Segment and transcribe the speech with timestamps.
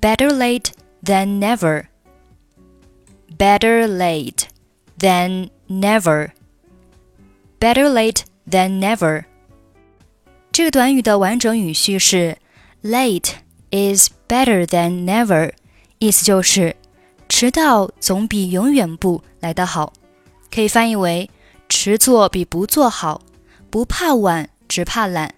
[0.01, 0.71] Better late
[1.01, 1.85] than never.
[3.37, 4.47] Better late
[4.99, 6.31] than never.
[7.61, 9.23] Better late than never.
[10.51, 12.37] 这个短语的完整语序是
[12.83, 13.35] late
[13.70, 15.52] Is better than never，
[15.98, 16.76] 意思就是
[17.28, 19.92] 迟到总比永远不来得好，
[20.50, 21.30] 可以翻译为
[21.68, 23.20] 迟做比不做好，
[23.70, 25.34] 不怕晚，只怕懒，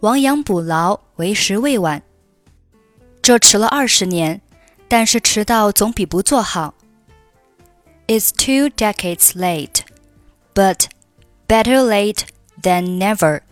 [0.00, 2.02] 亡羊补牢，为时未晚。
[3.20, 4.40] 这迟了二十年，
[4.88, 6.74] 但是迟到总比不做好。
[8.06, 9.80] It's two decades late,
[10.54, 10.86] but
[11.46, 12.20] better late
[12.62, 13.42] than never.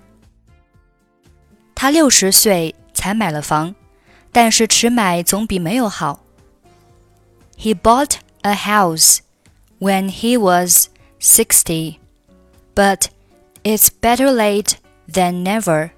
[1.75, 3.75] 他六十岁才买了房，
[4.37, 6.21] 但是迟买总比没有好。
[7.57, 9.21] He bought a house
[9.81, 11.97] when he was sixty,
[12.75, 13.07] but
[13.63, 14.75] it's better late
[15.11, 15.89] than never.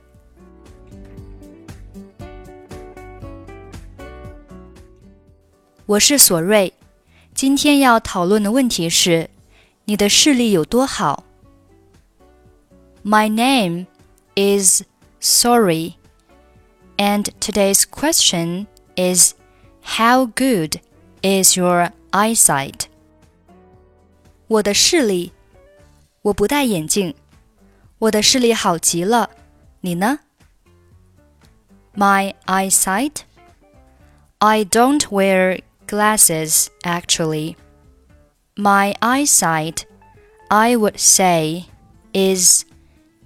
[5.87, 6.73] 我是索瑞，
[7.35, 9.29] 今天要讨论的问题是：
[9.87, 11.25] 你的视力有多好
[13.05, 13.87] ？My name
[14.37, 14.83] is
[15.21, 15.95] Sorie.
[16.98, 19.34] And today's question is
[19.82, 20.80] How good
[21.22, 22.86] is your eyesight?
[24.48, 25.32] 我的视力，
[26.22, 27.16] 我不戴眼镜，
[28.00, 29.30] 我的视力好极了。
[29.82, 30.20] 你呢？
[31.96, 33.22] My eyesight?
[34.40, 37.56] I don't wear glasses actually.
[38.56, 39.86] My eyesight,
[40.50, 41.66] I would say,
[42.14, 42.66] is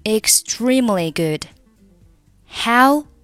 [0.06, 1.48] extremely good.
[2.64, 3.06] How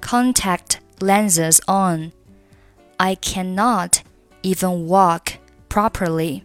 [0.00, 2.12] contact lenses on,
[2.98, 4.02] I cannot
[4.42, 5.34] even walk
[5.68, 6.44] properly.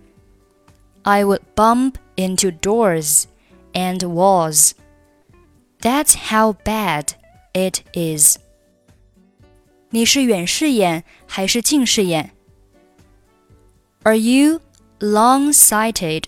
[1.04, 3.28] I would bump into doors
[3.74, 4.74] and walls.
[5.82, 7.14] That's how bad
[7.54, 8.40] it is.
[9.90, 12.32] 你是远视眼还是近视眼？
[14.04, 14.62] Are you
[15.00, 16.26] long-sighted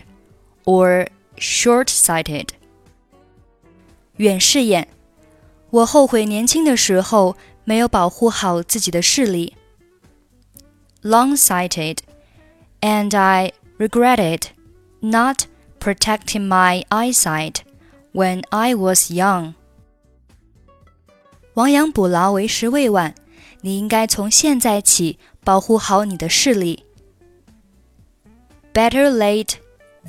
[0.65, 2.49] or short-sighted?
[4.17, 4.87] 远视眼。
[5.73, 9.55] 我后悔年轻的时候没有保护好自己的视力。
[11.01, 11.99] Long-sighted,
[12.81, 14.47] and I regretted
[14.99, 15.45] not
[15.79, 17.57] protecting my eyesight
[18.13, 19.53] when I was young.
[21.53, 23.15] 亡羊补牢，为时未晚。
[23.61, 26.85] 你应该从现在起保护好你的视力。
[28.73, 29.55] Better late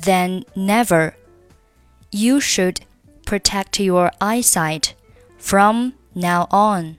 [0.01, 1.13] than never.
[2.11, 2.77] You should
[3.25, 4.91] protect your eyesight
[5.38, 6.98] From now on,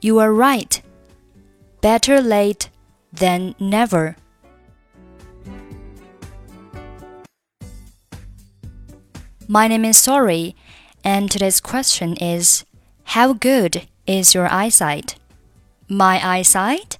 [0.00, 0.82] you're right.
[1.80, 2.68] Better late
[3.12, 4.16] than never.
[9.48, 10.54] 'My name is Sorie,
[11.04, 12.64] and today's question is:
[13.04, 15.16] How good is your eyesight?
[15.88, 16.98] My eyesight?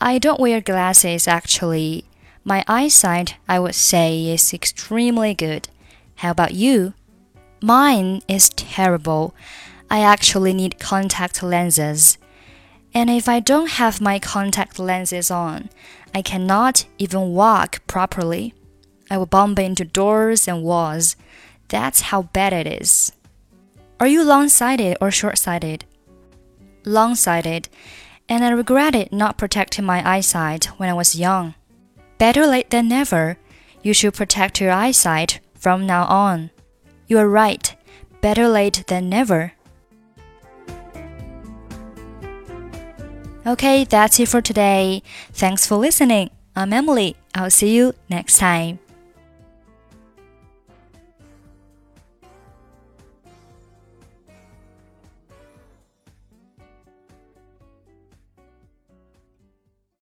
[0.00, 2.04] I don't wear glasses actually.
[2.44, 5.68] My eyesight, I would say, is extremely good.
[6.16, 6.94] How about you?
[7.60, 9.34] Mine is terrible.
[9.88, 12.18] I actually need contact lenses.
[12.92, 15.70] And if I don't have my contact lenses on,
[16.14, 18.54] I cannot even walk properly.
[19.08, 21.16] I will bump into doors and walls.
[21.68, 23.12] That's how bad it is.
[24.00, 25.84] Are you long sighted or short sighted?
[26.84, 27.68] Long sighted,
[28.28, 31.54] and I regretted not protecting my eyesight when I was young.
[32.22, 33.36] Better late than never.
[33.82, 36.52] You should protect your eyesight from now on.
[37.08, 37.74] You are right.
[38.20, 39.54] Better late than never.
[43.44, 45.02] Okay, that's it for today.
[45.32, 46.30] Thanks for listening.
[46.54, 47.16] I'm Emily.
[47.34, 48.78] I'll see you next time.